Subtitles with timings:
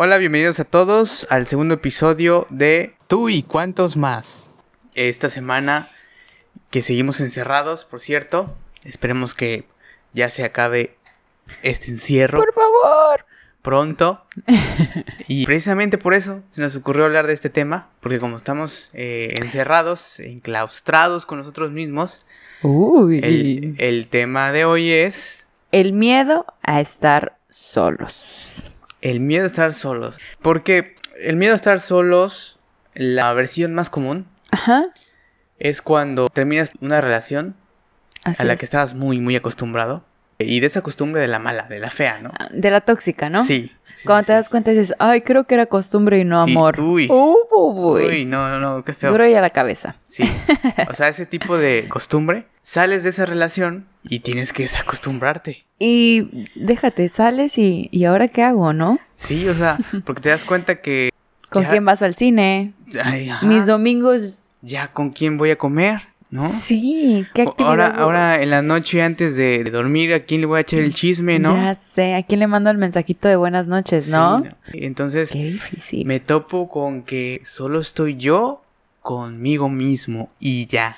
[0.00, 4.48] Hola, bienvenidos a todos al segundo episodio de Tú y cuántos más.
[4.94, 5.90] Esta semana
[6.70, 9.64] que seguimos encerrados, por cierto, esperemos que
[10.12, 10.94] ya se acabe
[11.64, 13.26] este encierro Por favor.
[13.60, 14.24] pronto.
[15.26, 19.34] y precisamente por eso se nos ocurrió hablar de este tema, porque como estamos eh,
[19.42, 22.24] encerrados, enclaustrados con nosotros mismos,
[22.62, 23.18] Uy.
[23.20, 28.67] el, el tema de hoy es El miedo a estar solos.
[29.00, 30.18] El miedo a estar solos.
[30.42, 32.58] Porque el miedo a estar solos,
[32.94, 34.84] la versión más común, Ajá.
[35.58, 37.56] es cuando terminas una relación
[38.24, 38.58] Así a la es.
[38.60, 40.04] que estabas muy, muy acostumbrado.
[40.40, 42.30] Y de esa costumbre de la mala, de la fea, ¿no?
[42.38, 43.44] Ah, De la tóxica, ¿no?
[43.44, 43.72] Sí.
[44.04, 46.80] Cuando te das cuenta dices, ay, creo que era costumbre y no Y- amor.
[46.80, 47.08] uy.
[47.10, 48.04] Uy.
[48.06, 49.10] Uy, no, no, no, qué feo.
[49.12, 49.96] Duro y a la cabeza.
[50.08, 50.22] Sí.
[50.90, 55.64] O sea, ese tipo de costumbre, sales de esa relación y tienes que desacostumbrarte.
[55.78, 58.98] Y déjate, sales y, ¿y ahora qué hago, no?
[59.16, 61.10] Sí, o sea, porque te das cuenta que.
[61.50, 62.72] ¿Con ya- quién vas al cine?
[63.02, 64.50] ay, Mis domingos.
[64.60, 66.48] Ya con quién voy a comer, ¿no?
[66.48, 67.70] Sí, ¿qué actividad?
[67.70, 70.80] Ahora, ahora en la noche antes de de dormir, ¿a quién le voy a echar
[70.80, 71.54] el chisme, no?
[71.54, 74.42] Ya sé, ¿a quién le mando el mensajito de buenas noches, no?
[74.68, 76.06] Sí, Entonces, Qué difícil.
[76.06, 78.62] me topo con que solo estoy yo
[79.00, 80.96] conmigo mismo y ya.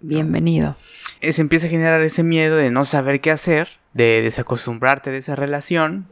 [0.00, 0.76] Bienvenido.
[1.20, 5.36] Se empieza a generar ese miedo de no saber qué hacer, de desacostumbrarte de esa
[5.36, 6.06] relación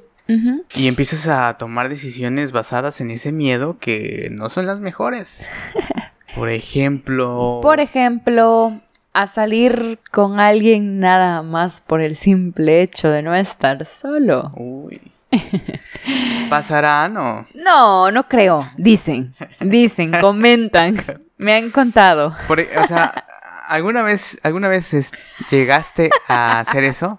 [0.74, 5.42] y empiezas a tomar decisiones basadas en ese miedo que no son las mejores.
[6.38, 7.58] Por ejemplo...
[7.62, 8.80] Por ejemplo,
[9.12, 14.52] a salir con alguien nada más por el simple hecho de no estar solo.
[14.54, 15.00] Uy.
[16.50, 17.08] ¿Pasará?
[17.08, 17.46] No.
[17.54, 18.70] No, no creo.
[18.76, 21.02] Dicen, dicen, comentan.
[21.36, 22.36] Me han contado.
[22.46, 23.24] Por e- o sea,
[23.66, 25.10] ¿alguna vez, alguna vez es-
[25.50, 27.18] llegaste a hacer eso?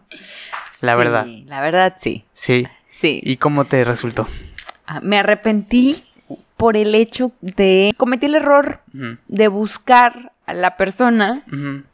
[0.82, 1.26] La Sí, verdad.
[1.46, 2.24] La verdad, sí.
[2.34, 2.68] Sí.
[2.92, 3.20] Sí.
[3.24, 4.28] ¿Y cómo te resultó?
[4.88, 6.04] Ah, Me arrepentí
[6.60, 8.82] por el hecho de cometí el error
[9.30, 11.44] de buscar a la persona,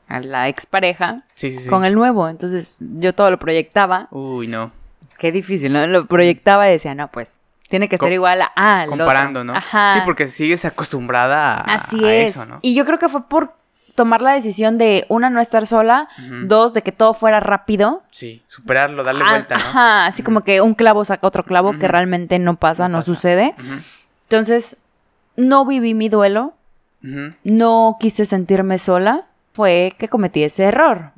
[0.07, 1.69] a la expareja, Sí, sí, sí.
[1.69, 2.27] con el nuevo.
[2.27, 4.07] Entonces yo todo lo proyectaba.
[4.09, 4.71] Uy, no.
[5.19, 5.85] Qué difícil, ¿no?
[5.85, 7.39] Lo proyectaba y decía, no, pues,
[7.69, 9.05] tiene que Co- ser igual a ah, al otro".
[9.05, 9.53] Comparando, ¿no?
[9.55, 9.93] Ajá.
[9.93, 12.29] Sí, porque sigues acostumbrada a, Así a es.
[12.31, 12.57] eso, ¿no?
[12.63, 13.53] Y yo creo que fue por
[13.93, 16.09] tomar la decisión de, una, no estar sola,
[16.47, 18.01] dos, de que todo fuera rápido.
[18.11, 19.63] Sí, superarlo, darle Ah, vuelta, ¿no?
[19.63, 22.97] Ajá, así como que un clavo saca otro clavo, que realmente no pasa, No no,
[22.97, 23.05] pasa.
[23.05, 23.53] sucede.
[24.25, 24.77] Entonces,
[25.35, 26.53] no viví mi duelo,
[27.43, 31.11] no quise sentirme sola, fue que cometí ese error.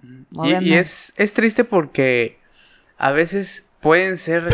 [0.62, 2.38] Y, es, es triste porque
[2.97, 4.50] a veces pueden ser...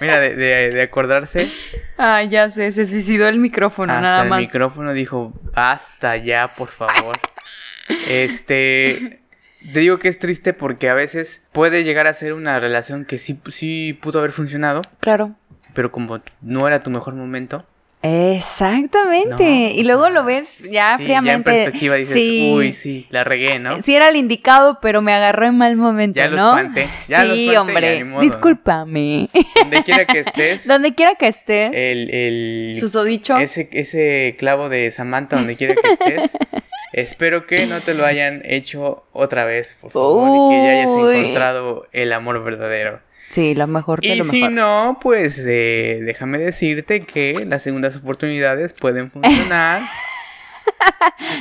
[0.00, 1.50] Mira, de, de- de acordarse,
[1.98, 7.18] Ah, ya sé, se suicidó el micrófono, hasta el micrófono dijo, basta ya, por favor.
[8.06, 9.20] Este...
[9.72, 13.18] Te digo que es triste porque a veces puede llegar a ser una relación que
[13.18, 15.34] sí, sí pudo haber funcionado, Claro.
[15.78, 17.64] Pero como no era tu mejor momento,
[18.02, 19.44] Exactamente.
[19.44, 21.30] No, y luego sea, lo ves ya sí, fríamente.
[21.30, 23.80] Ya en perspectiva dices, sí, uy, sí, la regué, ¿no?
[23.82, 26.56] Sí era el indicado, pero me agarró en mal momento, Ya lo ¿no?
[26.58, 28.04] espanté, ya lo sí, espanté, ya hombre.
[28.04, 28.20] ¿no?
[28.20, 29.28] Discúlpame.
[29.54, 33.36] Donde quiera que estés, Donde quiera que estés, el, el, susodicho.
[33.36, 36.36] ese, ese clavo de Samantha, donde quiera que estés,
[36.92, 40.90] espero que no te lo hayan hecho otra vez, por favor, y que ya hayas
[40.90, 43.00] encontrado el amor verdadero.
[43.28, 44.52] Sí, lo mejor de Y lo si mejor.
[44.52, 49.82] no, pues eh, déjame decirte que las segundas oportunidades pueden funcionar.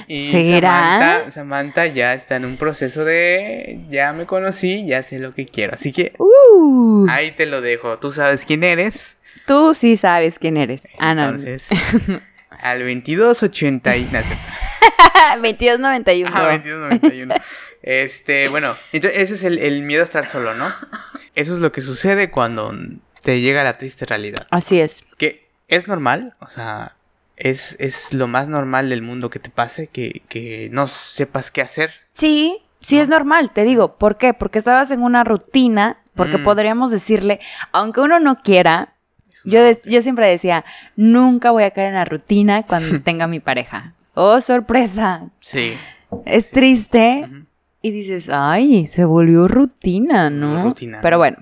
[0.07, 0.71] Y ¿Será?
[0.73, 5.45] Samantha, Samantha ya está en un proceso de ya me conocí, ya sé lo que
[5.45, 5.73] quiero.
[5.73, 7.99] Así que Uh, ahí te lo dejo.
[7.99, 9.17] Tú sabes quién eres.
[9.45, 10.81] tú sí sabes quién eres.
[10.97, 11.25] Ah, no.
[11.25, 11.67] Entonces,
[12.49, 14.43] al 2280 y no, es cierto.
[15.41, 16.31] 2291.
[16.33, 17.35] Ah, 2291.
[17.83, 20.73] Este, bueno, entonces ese es el, el miedo a estar solo, ¿no?
[21.37, 22.73] Eso es lo que sucede cuando
[23.21, 24.47] te llega la triste realidad.
[24.49, 25.03] Así es.
[25.17, 26.95] Que es normal, o sea,
[27.35, 31.61] es, es lo más normal del mundo que te pase, que, que no sepas qué
[31.61, 31.91] hacer.
[32.11, 33.01] Sí, sí ¿No?
[33.03, 33.97] es normal, te digo.
[33.97, 34.33] ¿Por qué?
[34.33, 36.43] Porque estabas en una rutina, porque Mm.
[36.43, 37.39] podríamos decirle,
[37.71, 38.93] aunque uno no quiera,
[39.45, 40.65] yo, de- yo siempre decía,
[40.95, 43.93] nunca voy a caer en la rutina cuando tenga mi pareja.
[44.15, 45.29] Oh, sorpresa.
[45.41, 45.75] Sí.
[46.25, 47.29] Es triste.
[47.87, 50.63] Y dices, ay, se volvió rutina, ¿no?
[50.63, 51.19] Rutina, Pero ¿no?
[51.19, 51.37] bueno,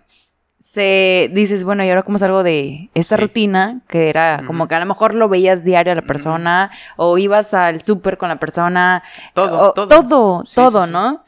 [0.60, 3.22] se dices, bueno, ¿y ahora cómo salgo de esta Sí.
[3.24, 3.82] rutina?
[3.88, 7.54] Que era como que a lo mejor lo veías diario a la persona, o ibas
[7.54, 9.04] al súper con la persona,
[9.34, 9.88] Todo, o- todo.
[9.88, 10.92] todo, Sí, todo, sí.
[10.92, 11.24] ¿no?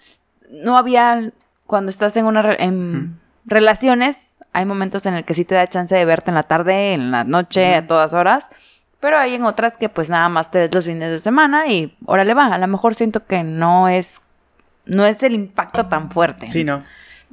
[0.52, 1.32] No había,
[1.66, 5.96] cuando estás en una en relaciones, hay momentos en el que sí te da chance
[5.96, 8.50] de verte en la tarde, en la noche, a todas horas.
[9.00, 11.96] Pero hay en otras que pues nada más te ves los fines de semana y
[12.06, 12.48] órale va.
[12.48, 14.20] A lo mejor siento que no es,
[14.88, 16.50] no es el impacto tan fuerte.
[16.50, 16.84] Sí, no.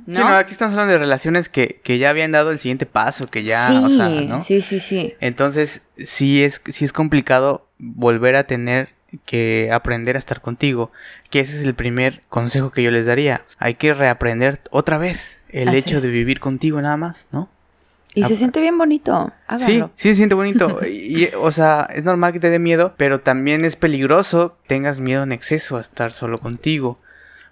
[0.07, 0.15] ¿no?
[0.17, 3.27] Sí, no, aquí estamos hablando de relaciones que, que ya habían dado el siguiente paso,
[3.27, 4.43] que ya, sí, o sea, ¿no?
[4.43, 5.15] sí, sí, sí.
[5.21, 8.89] Entonces, sí es, sí es complicado volver a tener
[9.25, 10.91] que aprender a estar contigo.
[11.31, 13.43] Que ese es el primer consejo que yo les daría.
[13.59, 16.15] Hay que reaprender otra vez el Así hecho de es.
[16.15, 17.49] vivir contigo nada más, ¿no?
[18.17, 19.27] Y se Ah, siente bien bonito.
[19.29, 19.91] Sí, Háganlo.
[19.97, 20.81] sí se siente bonito.
[20.89, 24.99] y, o sea, es normal que te dé miedo, pero también es peligroso que tengas
[25.01, 26.99] miedo en exceso a estar solo contigo.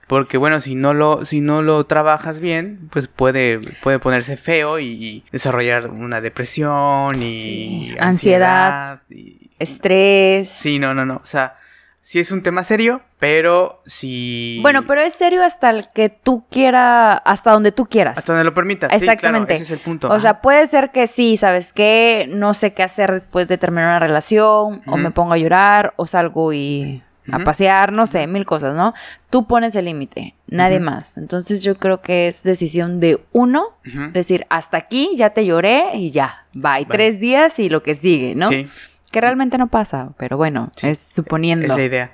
[0.06, 4.78] Porque bueno, si no lo, si no lo trabajas bien, pues puede, puede ponerse feo
[4.78, 9.00] y, y desarrollar una depresión y Sí, ansiedad.
[9.08, 10.48] y- Estrés.
[10.50, 11.20] sí, no, no, no.
[11.22, 11.54] O sea,
[12.00, 16.44] sí es un tema serio, pero si Bueno, pero es serio hasta el que tú
[16.50, 18.18] quieras, hasta donde tú quieras.
[18.18, 18.90] hasta donde lo permitas.
[18.90, 19.54] Sí, claro, Exactamente.
[19.54, 20.10] ese es el punto.
[20.10, 22.26] O sea, puede ser que sí, ¿sabes qué?
[22.28, 26.06] No sé qué hacer después de terminar una relación, o me pongo a llorar, o
[26.08, 28.94] salgo y a pasear, no sé, mil cosas, ¿no?
[29.30, 31.16] Tú pones el límite, nadie más.
[31.16, 33.76] Entonces yo creo que es decisión de uno,
[34.12, 36.84] decir, hasta aquí, ya te lloré y ya, bye.
[36.84, 36.86] Bye.
[36.86, 38.48] Tres días y lo que sigue, ¿no?
[38.48, 38.68] Sí.
[39.10, 41.66] Que realmente no pasa, pero bueno, Sí, es suponiendo.
[41.66, 42.12] Es la idea.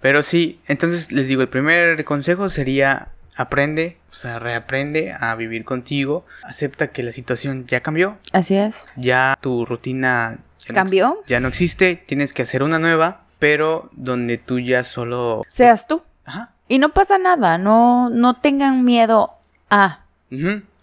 [0.00, 5.64] Pero sí, entonces les digo, el primer consejo sería aprende, o sea, reaprende a vivir
[5.64, 8.86] contigo, acepta que la situación ya cambió, Así es.
[8.96, 11.18] ya tu rutina ya ¿Cambió?
[11.26, 15.42] ya no existe, tienes que hacer una nueva, pero donde tú ya solo...
[15.48, 16.00] Seas tú.
[16.24, 16.52] Ajá.
[16.66, 19.32] Y no pasa nada, no, no tengan miedo
[19.68, 20.00] a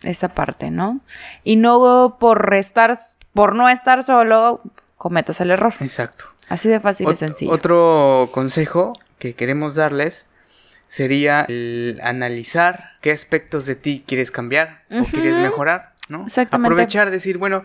[0.04, 1.00] esa parte, ¿no?
[1.44, 2.96] Y no por estar,
[3.34, 4.62] por no estar solo,
[4.96, 5.74] cometas el error.
[5.80, 6.26] Exacto.
[6.50, 7.52] Así de fácil y sencillo.
[7.52, 10.28] Otro consejo que queremos darles
[10.88, 16.28] sería el analizar qué aspectos de ti quieres cambiar o quieres mejorar, ¿no?
[16.28, 16.68] Exactamente.
[16.68, 17.64] Aprovechar, decir, bueno,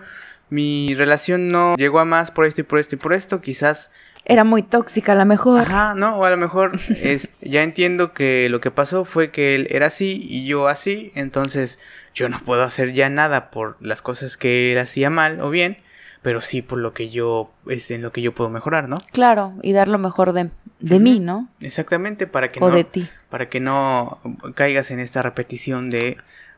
[0.49, 3.91] mi relación no llegó a más por esto y por esto y por esto, quizás,
[4.29, 5.61] Era muy tóxica, a lo mejor.
[5.63, 6.17] ajá, ¿no?
[6.19, 9.87] O a lo mejor es, ya entiendo que lo que pasó fue que él era
[9.87, 11.79] así y yo así, entonces
[12.15, 15.79] yo no puedo hacer ya nada por las cosas que él hacía mal o bien,
[16.23, 19.01] pero sí por lo que yo, es en lo que yo puedo mejorar, ¿no?
[19.13, 20.51] Claro, y dar lo mejor de,
[20.81, 21.49] de mí, ¿no?
[21.61, 23.09] Exactamente, para que O no, de ti.
[23.31, 24.19] para que no
[24.55, 26.17] caigas en esta repetición de,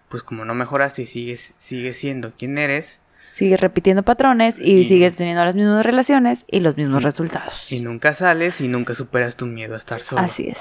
[0.09, 3.01] pues como no mejoraste y sigues, sigues siendo quien eres
[3.33, 7.71] Sigues repitiendo patrones y, Y- sigues teniendo las mismas relaciones y los mismos resultados.
[7.71, 10.23] y nunca sales y nunca superas tu miedo a estar solo.
[10.23, 10.59] Así es.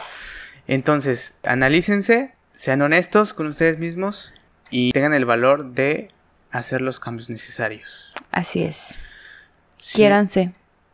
[0.68, 4.34] Entonces, analícense, sean honestos con ustedes mismos
[4.70, 6.10] y tengan el valor de
[6.52, 8.10] hacer los cambios necesarios.
[8.32, 8.98] Así es.
[9.80, 10.52] Sí, Quiéranse,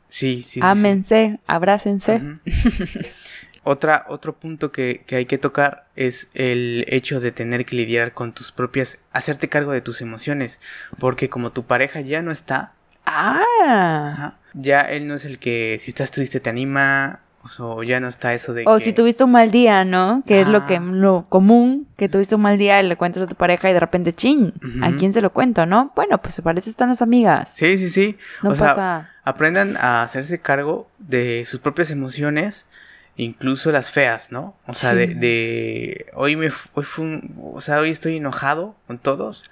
[0.09, 2.21] Sí, sí, ámense, abrácense.
[3.65, 8.13] Otra, otro punto que, que hay que tocar es el hecho de tener que lidiar
[8.13, 10.59] con tus propias, hacerte cargo de tus emociones,
[10.99, 12.73] porque como tu pareja ya no está,
[13.05, 14.33] Ah.
[14.53, 18.07] ya él no es el que si estás triste te anima, o so- ya no
[18.07, 20.23] está eso de O que- si tuviste un mal día, ¿no?
[20.25, 23.27] Que es lo que lo común, que tuviste un mal día y le cuentas a
[23.27, 25.91] tu pareja y de repente, chin, ¿a quién se lo cuento, no?
[25.95, 27.51] Bueno, pues para eso están las amigas.
[27.53, 28.17] Sí, sí, sí.
[28.41, 32.65] No o sea, aprendan a hacerse cargo de sus propias emociones,
[33.15, 34.55] incluso las feas, ¿no?
[34.67, 35.13] O sea, de, Sí.
[35.15, 39.43] de hoy me hoy fue un- o sea, hoy estoy enojado con todos,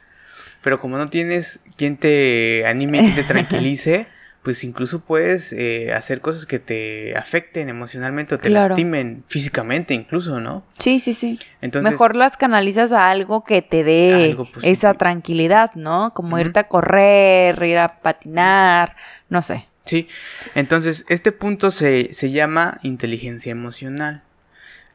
[0.61, 4.07] pero como no tienes quien te anime, quien te tranquilice,
[4.43, 8.69] pues incluso puedes eh, hacer cosas que te afecten emocionalmente o te Claro.
[8.69, 10.63] lastimen físicamente incluso, ¿no?
[10.79, 11.39] Sí, sí, sí.
[11.61, 16.11] Entonces, Mejor las canalizas a algo que te dé esa tranquilidad, ¿no?
[16.15, 18.95] Como irte a correr, ir a patinar,
[19.29, 19.67] no sé.
[19.85, 20.07] Sí,
[20.55, 24.21] entonces este punto se, se llama inteligencia emocional.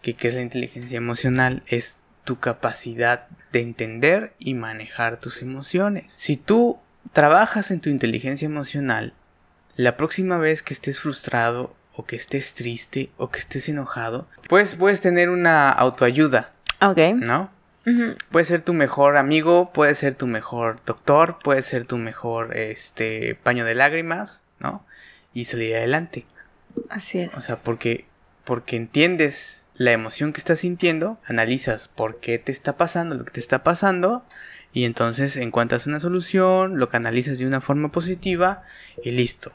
[0.03, 1.63] ¿Qué, ¿Qué es la inteligencia emocional?
[1.67, 6.13] Es tu capacidad de entender y manejar tus emociones.
[6.17, 6.79] Si tú
[7.13, 9.13] trabajas en tu inteligencia emocional,
[9.77, 14.75] la próxima vez que estés frustrado o que estés triste o que estés enojado, pues
[14.77, 16.99] puedes tener una autoayuda, Ok.
[17.17, 17.51] ¿no?
[18.33, 23.37] Puede ser tu mejor amigo, puede ser tu mejor doctor, puede ser tu mejor este
[23.37, 24.85] paño de lágrimas, ¿no?
[25.35, 26.27] Y salir adelante.
[26.89, 27.37] Así es.
[27.37, 28.07] O sea, porque
[28.47, 33.33] porque entiendes la emoción que estás sintiendo, analizas por qué te está pasando lo que
[33.33, 34.25] te está pasando
[34.73, 38.63] y entonces encuentras una solución, lo canalizas de una forma positiva
[39.03, 39.53] y listo.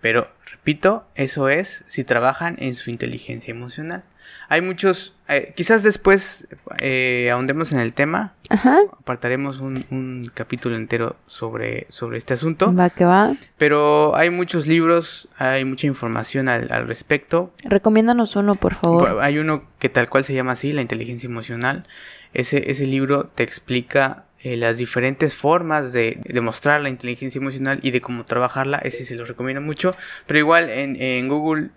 [0.00, 4.04] Pero repito, eso es si trabajan en su inteligencia emocional.
[4.48, 6.46] Hay muchos, eh, quizás después
[6.78, 8.78] eh, ahondemos en el tema, Ajá.
[9.00, 12.72] apartaremos un, un capítulo entero sobre, sobre este asunto.
[12.72, 13.34] Va que va.
[13.58, 17.52] Pero hay muchos libros, hay mucha información al, al respecto.
[17.64, 19.18] Recomiéndanos uno, por favor.
[19.20, 21.86] Hay uno que tal cual se llama así, la inteligencia emocional.
[22.32, 27.90] Ese, ese libro te explica eh, las diferentes formas de demostrar la inteligencia emocional y
[27.90, 28.78] de cómo trabajarla.
[28.78, 29.96] Ese se lo recomiendo mucho.
[30.26, 31.70] Pero igual en, en Google,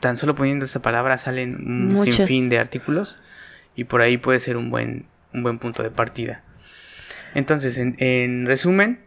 [0.00, 2.16] tan solo poniendo esa palabra, salen un Muchos.
[2.16, 3.18] sinfín de artículos.
[3.74, 6.42] Y por ahí puede ser un buen, un buen punto de partida.
[7.34, 9.00] Entonces, en, en resumen,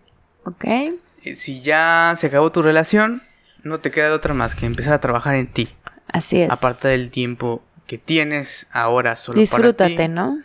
[0.45, 0.63] Ok.
[0.65, 3.23] eh, si ya se acabó tu relación,
[3.63, 5.67] no te queda de otra más que empezar a trabajar en ti.
[6.07, 6.51] Así es.
[6.51, 10.13] Aparte del tiempo que tienes ahora solo Disfrútate, para ti.
[10.13, 10.39] ¿no?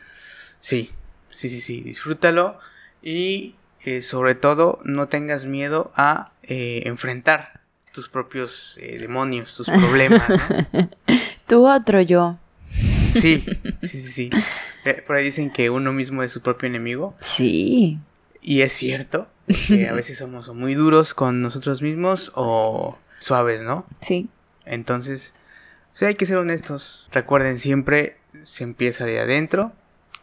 [0.61, 0.91] Sí,
[1.31, 2.59] sí, sí, sí, disfrútalo
[3.03, 7.61] y eh, sobre todo no tengas miedo a eh, enfrentar
[7.95, 10.91] tus propios eh, demonios, tus problemas, ¿no?
[11.47, 12.39] Tú otro yo.
[13.07, 13.45] Sí,
[13.83, 14.31] sí, sí, sí.
[14.85, 17.99] Eh, por ahí dicen que uno mismo es su propio enemigo Sí.
[18.43, 19.29] y es cierto,
[19.69, 23.87] que a veces somos o muy duros con nosotros mismos o suaves, ¿no?
[24.01, 24.29] Sí.
[24.65, 25.33] Entonces,
[25.93, 27.09] sí hay que ser honestos.
[27.13, 29.73] Recuerden siempre, se empieza de adentro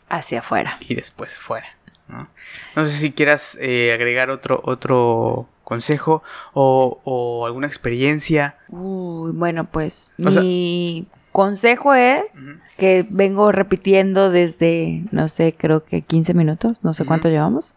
[0.09, 0.77] Hacia afuera.
[0.81, 1.67] y después afuera.
[2.09, 2.27] ¿no?
[2.75, 6.21] No sé si quieras eh, agregar otro, otro consejo
[6.53, 8.57] o, o alguna experiencia.
[8.67, 12.33] Uy, bueno, pues O sea- mi consejo es
[12.77, 17.73] que vengo repitiendo desde, no sé, creo que 15 minutos, no sé cuánto llevamos.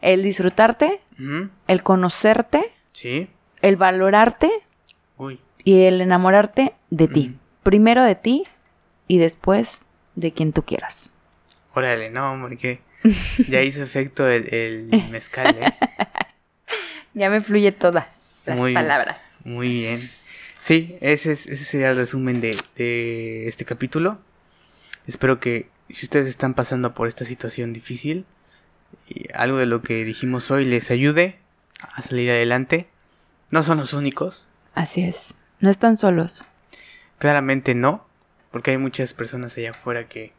[0.00, 1.00] El disfrutarte,
[1.66, 3.28] el conocerte, Sí.
[3.60, 4.50] el valorarte
[5.18, 5.38] Uy.
[5.62, 7.36] y el enamorarte de ti.
[7.62, 8.44] Primero de ti
[9.08, 9.84] y después
[10.14, 11.10] de quien tú quieras.
[11.74, 12.80] Órale, no, hombre, que
[13.50, 15.74] ya hizo efecto el, el mezcal, ¿eh?
[17.14, 18.10] Ya me fluye toda
[18.44, 19.20] las Muy- palabras.
[19.44, 20.10] Muy bien.
[20.60, 24.18] Sí, ese, es- ese sería el resumen de, de este capítulo.
[25.06, 28.24] Espero que si ustedes están pasando por esta situación difícil,
[29.08, 31.38] y algo de lo que dijimos hoy les ayude
[31.80, 32.86] a salir adelante.
[33.50, 35.34] No son los únicos, Así es.
[35.60, 36.44] No están solos.
[37.18, 38.04] claramente no,
[38.50, 40.32] porque hay muchas personas allá afuera que,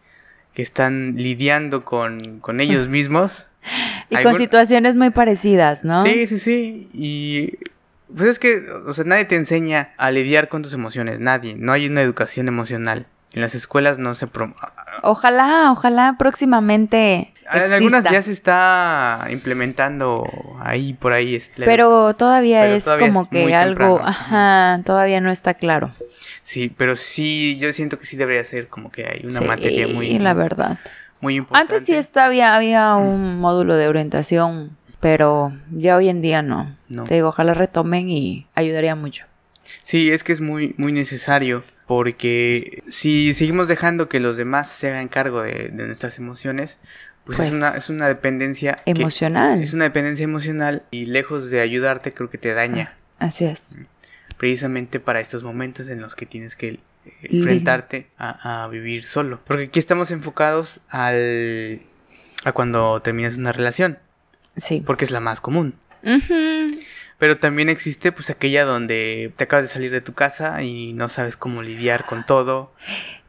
[0.54, 3.47] que están lidiando con, con ellos mismos.
[4.10, 6.04] Y Algún- con situaciones muy parecidas, ¿no?
[6.04, 6.90] Sí, sí, sí.
[6.94, 7.58] Y
[8.16, 11.56] pues es que, o sea, nadie te enseña a lidiar con tus emociones, nadie.
[11.58, 13.06] No hay una educación emocional.
[13.34, 14.56] En las escuelas no se prom-
[15.04, 17.34] Ojalá, ojalá próximamente.
[17.54, 20.26] En algunas ya se está implementando
[20.62, 21.36] ahí por ahí.
[21.36, 24.08] es la edu- Pero todavía Pero es todavía como es que algo, temprano.
[24.08, 25.92] ajá, todavía no está claro.
[26.44, 29.88] Sí, pero sí, yo siento que sí debería ser como que hay una sí, materia
[29.88, 30.78] muy, la verdad.
[31.22, 31.74] Muy importante.
[31.74, 36.76] Antes sí estaba, había, había un módulo de orientación, pero ya hoy en día no.
[36.90, 37.04] No.
[37.06, 39.26] Te digo, ojalá retomen y ayudaría mucho.
[39.84, 44.90] Sí, es que es muy, muy necesario porque si seguimos dejando que los demás se
[44.90, 46.80] hagan cargo de, de nuestras emociones,
[47.26, 49.62] pues, es, Pues, una, es una dependencia que- Emocional.
[49.62, 53.76] es una dependencia emocional y lejos de ayudarte creo que te daña Así es.
[54.38, 56.80] precisamente para estos momentos en los que tienes que
[57.24, 59.40] enfrentarte a, a vivir solo.
[59.46, 61.82] Porque aquí estamos enfocados al,
[62.46, 64.00] a cuando terminas una relación,
[64.58, 64.82] Sí.
[64.86, 65.76] porque es la más común.
[67.20, 71.10] Pero también existe pues aquella donde te acabas de salir de tu casa y no
[71.10, 72.72] sabes cómo lidiar con todo.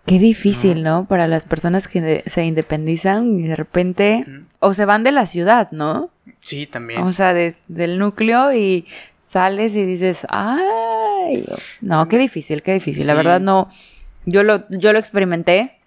[0.05, 1.07] Qué difícil, ¿no?
[1.07, 4.25] Para las personas que se independizan y de repente
[4.59, 6.11] o se van de la ciudad, ¿no?
[6.41, 7.03] Sí, también.
[7.03, 8.87] O sea, des- del núcleo y
[9.27, 10.27] sales y dices,
[11.81, 13.07] no, qué difícil, qué difícil.
[13.07, 13.69] La verdad no,
[14.27, 15.79] yo lo, yo lo experimenté,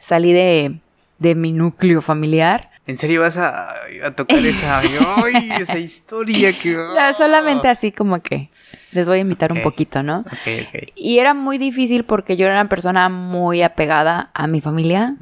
[0.00, 0.76] salí de,
[1.18, 2.70] de mi núcleo familiar.
[2.84, 4.80] ¿En serio vas a, a tocar esa,
[5.24, 6.76] ay, esa historia que...
[6.96, 8.50] Ya, Solamente así como que
[8.90, 10.20] les voy a invitar un poquito, ¿no?
[10.20, 10.88] Ok, ok.
[10.96, 15.14] Y era muy difícil porque yo era una persona muy apegada a mi familia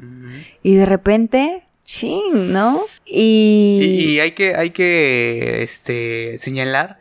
[0.63, 2.79] y de repente, ching, ¿no?
[3.05, 6.97] Y, Y, y hay que, hay que este, señalar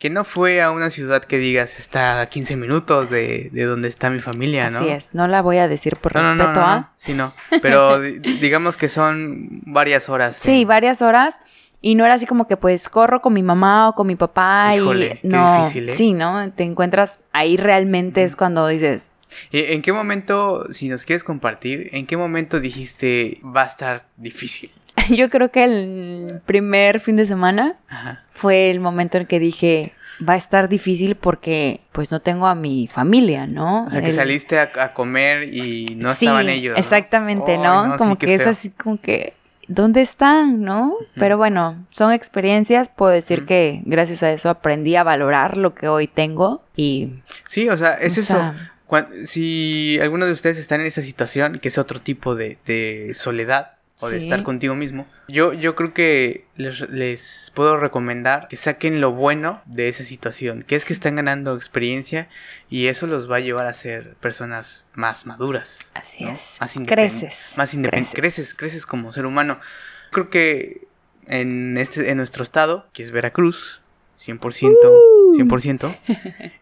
[0.00, 3.86] que no fue a una ciudad que digas está a 15 minutos de, de donde
[3.86, 4.78] está mi familia, ¿no?
[4.80, 6.76] así es, no la voy a decir por No, no, respeto no, no, a...
[6.80, 7.34] no, sí, no.
[7.62, 10.36] Pero di- digamos que son varias horas.
[10.36, 11.36] Sí, varias horas.
[11.82, 14.74] Y no era así como que pues corro con mi mamá o con mi papá
[14.76, 15.94] Híjole, y qué no, difícil, ¿eh?
[15.94, 16.50] sí, ¿no?
[16.52, 19.10] Te encuentras ahí realmente es cuando dices,
[19.52, 24.06] ¿Y ¿En qué momento, si nos quieres compartir, en qué momento dijiste va a estar
[24.16, 24.70] difícil?
[25.16, 28.22] yo creo que el primer fin de semana Ajá.
[28.30, 29.92] fue el momento en que dije,
[30.26, 33.86] va a estar difícil porque pues no tengo a mi familia, ¿no?
[33.86, 36.74] O sea, que El- saliste a, a comer y no sí, estaban ellos.
[36.74, 36.78] ¿no?
[36.78, 37.96] Exactamente, ¿no?
[37.96, 39.34] como que es así como que,
[39.68, 40.94] ¿dónde están, no?
[41.14, 45.88] Pero bueno, son experiencias, puedo decir que gracias a eso aprendí a valorar lo que
[45.88, 47.14] hoy tengo y...
[47.44, 48.54] Sí, o sea, es o eso.
[49.24, 53.79] si alguno de ustedes está en esa situación, que es otro tipo de, de soledad
[54.00, 54.24] o de Sí.
[54.24, 59.62] estar contigo mismo, yo, yo creo que les, les puedo recomendar que saquen lo bueno
[59.66, 62.28] de esa situación, que es que están ganando experiencia
[62.68, 65.90] y eso los va a llevar a ser personas más maduras.
[65.94, 66.32] Así ¿no?
[66.32, 66.56] es.
[66.60, 67.34] Más Creces.
[67.56, 68.14] Más independientes.
[68.14, 68.54] Creces.
[68.54, 69.60] Creces, creces como ser humano.
[70.10, 70.86] Creo que
[71.26, 73.80] en, este, en nuestro estado, que es Veracruz,
[74.18, 74.74] 100%,
[75.36, 75.96] 100%.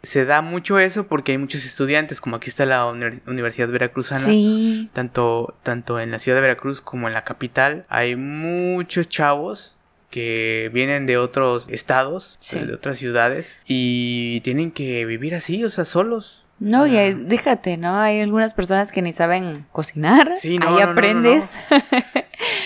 [0.02, 4.24] Se da mucho eso porque hay muchos estudiantes, como aquí está la Univers- Universidad Veracruzana,
[4.26, 4.88] Sí.
[4.92, 9.76] tanto, tanto en la ciudad de Veracruz como en la capital, hay muchos chavos
[10.10, 12.58] que vienen de otros estados, Sí.
[12.58, 16.44] de otras ciudades, y tienen que vivir así, o sea, solos.
[16.60, 18.00] No, y hay- déjate, ¿no?
[18.00, 20.32] Hay algunas personas que ni saben cocinar.
[20.36, 21.44] Sí, no, Ahí no, no, no, aprendes.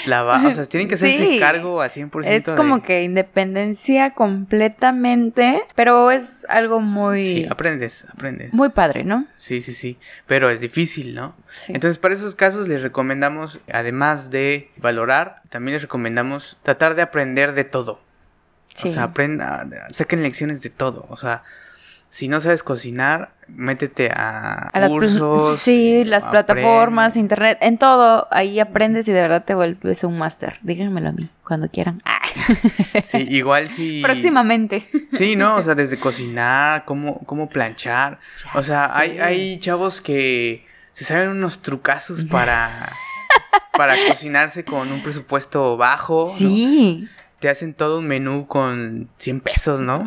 [0.06, 1.38] La va- o sea, tienen que hacerse Sí.
[1.38, 2.52] cargo al 100%.
[2.52, 8.52] Es como de- que independencia completamente, pero es algo muy, Sí, aprendes, aprendes.
[8.52, 9.26] muy padre, ¿no?
[9.36, 11.34] Sí, sí, sí, pero es difícil, ¿no?
[11.64, 11.72] Sí.
[11.74, 17.52] Entonces, para esos casos les recomendamos, además de valorar, también les recomendamos tratar de aprender
[17.52, 18.00] de todo.
[18.74, 18.88] Sí.
[18.88, 21.04] O sea, aprenda, saquen lecciones de todo.
[21.10, 21.42] O sea,
[22.12, 25.58] si no sabes cocinar, métete a, A las cursos.
[25.62, 26.44] sí, eh, las aprende.
[26.44, 30.58] plataformas, internet, en todo, ahí aprendes y de verdad te vuelves un máster.
[30.60, 32.02] Díganmelo a mí, cuando quieran.
[32.12, 33.02] Ah.
[33.04, 34.00] Sí, igual si...
[34.02, 34.88] Próximamente.
[35.12, 35.56] Sí, ¿no?
[35.56, 38.18] O sea, desde cocinar, cómo, cómo planchar.
[38.54, 42.92] O sea, hay, hay chavos que se saben unos trucazos para,
[43.72, 46.34] para cocinarse con un presupuesto bajo.
[46.38, 47.08] ¿no?
[47.42, 47.46] Sí.
[47.48, 50.06] Te hacen todo un menú con 100 pesos, ¿no?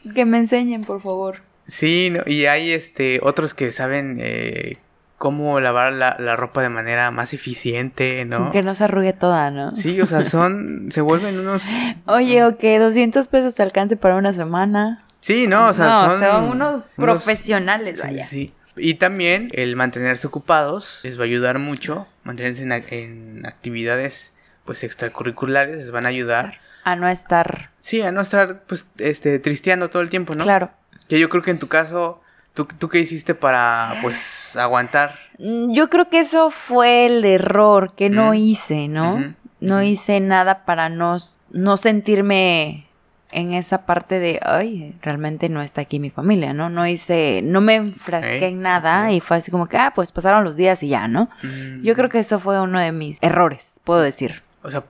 [0.14, 1.36] Que me enseñen, por favor.
[1.66, 2.22] Sí, ¿no?
[2.26, 4.76] y hay este otros que saben eh,
[5.18, 8.52] cómo lavar la, la ropa de manera más eficiente, ¿no?
[8.52, 9.74] Que no se arrugue toda, ¿no?
[9.74, 11.64] Sí, o sea, son, se vuelven unos...
[12.06, 15.02] Oye, o que 200 pesos te alcance para una semana.
[15.20, 16.20] Sí, no, o sea, No, son...
[16.20, 18.26] son unos unos- profesionales, Sí, vaya.
[18.26, 18.52] sí.
[18.76, 24.34] Y también el mantenerse ocupados les va a ayudar mucho, mantenerse en, en actividades
[24.66, 26.60] pues extracurriculares les van a ayudar.
[26.86, 27.70] A no estar.
[27.80, 30.44] Sí, a no estar pues este tristeando todo el tiempo, ¿no?
[30.44, 30.70] Claro.
[31.08, 32.20] Que yo creo que en tu caso,
[32.54, 35.16] ¿tú, tú qué hiciste para pues aguantar?
[35.38, 38.34] Mm, Yo creo que eso fue el error que no Mm.
[38.34, 39.34] hice, ¿no?
[39.58, 41.16] No hice nada para no,
[41.50, 42.86] no sentirme
[43.32, 46.70] en esa parte de, ay, realmente no está aquí mi familia, ¿no?
[46.70, 50.44] No hice, no me enfrasqué en nada y fue así como que, ah, pues pasaron
[50.44, 51.28] los días y ya, ¿no?
[51.42, 54.42] Mm, Yo creo que eso fue uno de mis errores, puedo decir.
[54.62, 54.84] O sea,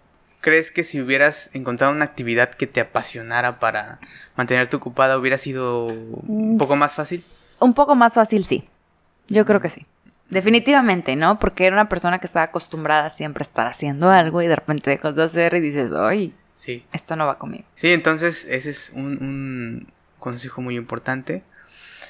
[0.46, 3.98] ¿crees que si hubieras encontrado una actividad que te apasionara para
[4.36, 7.24] mantenerte ocupada hubiera sido un Mm, poco más fácil?
[7.58, 8.62] Un poco más fácil, sí.
[9.28, 9.84] Yo creo que sí.
[10.30, 11.40] Definitivamente, ¿no?
[11.40, 14.90] Porque era una persona que estaba acostumbrada a siempre estar haciendo algo y de repente
[14.90, 16.84] dejas de hacer y dices, ay, Sí.
[16.92, 17.64] esto no va conmigo.
[17.74, 19.88] Sí, entonces ese es un, un
[20.20, 21.42] consejo muy importante.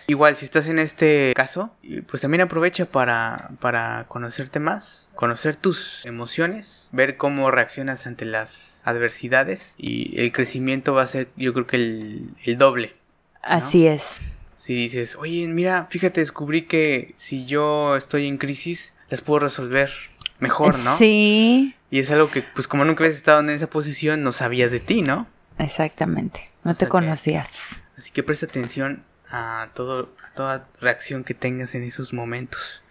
[0.09, 1.75] Igual, si estás en este caso,
[2.09, 8.81] pues también aprovecha para, para conocerte más, conocer tus emociones, ver cómo reaccionas ante las
[8.85, 12.95] adversidades y el crecimiento va a ser yo creo que el, el doble.
[13.43, 14.21] Así es.
[14.55, 19.91] Si dices, oye, mira, fíjate, descubrí que si yo estoy en crisis, las puedo resolver
[20.39, 20.97] mejor, ¿no?
[20.99, 24.71] Sí, Y es algo que, pues como nunca habías estado en esa posición, no sabías
[24.71, 25.27] de ti, ¿no?
[25.59, 26.51] exactamente.
[26.65, 27.51] No O te que- conocías.
[27.99, 32.83] Así que presta atención a, todo, a toda reacción que tengas en esos momentos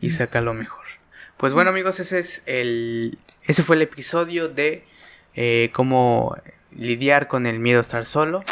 [0.00, 0.84] y saca lo mejor.
[1.36, 4.84] Pues bueno amigos, ese es el, ese fue el episodio de
[5.34, 6.36] eh, cómo
[6.70, 8.44] lidiar con el miedo a estar solo.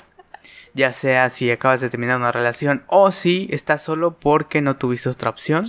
[0.74, 5.09] Ya sea si acabas de terminar una relación o si estás solo porque no tuviste
[5.09, 5.64] otra opción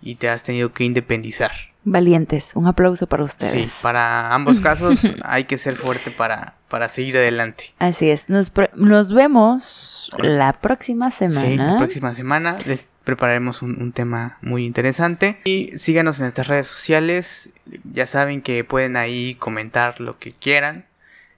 [0.00, 1.73] y te has tenido que independizar.
[1.84, 2.50] Valientes.
[2.54, 3.70] Un aplauso para ustedes.
[3.70, 7.74] Sí, para ambos casos hay que ser fuerte para, para seguir adelante.
[7.78, 8.30] Así es.
[8.30, 11.46] Nos, nos vemos la próxima semana.
[11.46, 15.40] Sí, la próxima semana les prepararemos un, un tema muy interesante.
[15.44, 17.50] Y síganos en nuestras redes sociales.
[17.92, 20.86] Ya saben que pueden ahí comentar lo que quieran.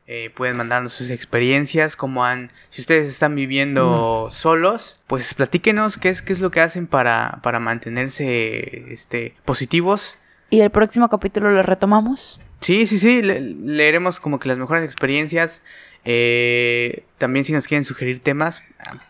[0.08, 6.10] Eh, pueden mandarnos sus experiencias, como han, si ustedes están viviendo solos, pues platíquenos qué
[6.10, 10.14] es, qué es lo que hacen para, para mantenerse este, positivos.
[10.50, 12.38] Y el próximo capítulo lo retomamos.
[12.60, 15.62] Sí, sí, sí, le- leeremos como que las mejores experiencias.
[16.04, 18.62] Eh, también si nos quieren sugerir temas,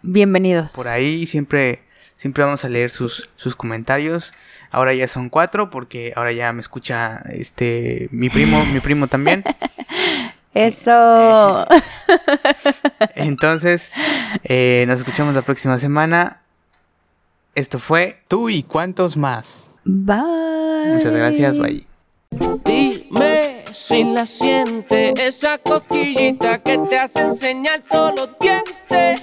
[0.03, 0.73] Bienvenidos.
[0.73, 1.81] por ahí siempre,
[2.17, 4.33] siempre vamos a leer sus, sus comentarios.
[4.71, 9.45] Ahora ya son cuatro porque ahora ya me escucha este mi primo, mi primo también.
[10.55, 11.67] Eso.
[13.15, 13.91] Entonces,
[14.45, 16.41] eh, nos escuchamos la próxima semana.
[17.55, 19.71] Esto fue Tú y cuántos más.
[19.87, 20.95] Bye.
[20.95, 21.87] Muchas gracias, bye.
[22.65, 29.23] Dime si la siente esa coquillita que te hace enseñar todos los dientes.